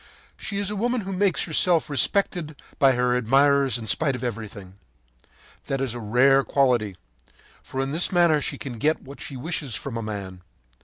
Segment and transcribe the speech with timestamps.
[0.35, 4.73] She is a woman who makes herself respected by her admirers in spite of everything.
[5.65, 6.97] That is a rare quality,
[7.61, 10.41] for in this manner she can get what she wishes from a man.